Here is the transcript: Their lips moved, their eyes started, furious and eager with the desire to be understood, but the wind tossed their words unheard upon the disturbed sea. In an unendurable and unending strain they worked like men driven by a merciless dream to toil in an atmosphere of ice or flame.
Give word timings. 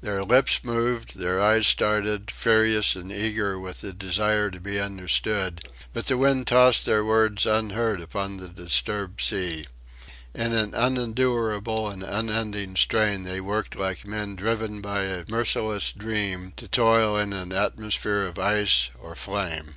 Their 0.00 0.24
lips 0.24 0.64
moved, 0.64 1.16
their 1.16 1.40
eyes 1.40 1.64
started, 1.64 2.28
furious 2.32 2.96
and 2.96 3.12
eager 3.12 3.56
with 3.56 3.82
the 3.82 3.92
desire 3.92 4.50
to 4.50 4.58
be 4.58 4.80
understood, 4.80 5.60
but 5.92 6.06
the 6.06 6.16
wind 6.18 6.48
tossed 6.48 6.84
their 6.84 7.04
words 7.04 7.46
unheard 7.46 8.00
upon 8.00 8.38
the 8.38 8.48
disturbed 8.48 9.20
sea. 9.20 9.68
In 10.34 10.54
an 10.54 10.74
unendurable 10.74 11.88
and 11.88 12.02
unending 12.02 12.74
strain 12.74 13.22
they 13.22 13.40
worked 13.40 13.76
like 13.76 14.04
men 14.04 14.34
driven 14.34 14.80
by 14.80 15.04
a 15.04 15.24
merciless 15.28 15.92
dream 15.92 16.52
to 16.56 16.66
toil 16.66 17.16
in 17.16 17.32
an 17.32 17.52
atmosphere 17.52 18.22
of 18.26 18.40
ice 18.40 18.90
or 18.98 19.14
flame. 19.14 19.76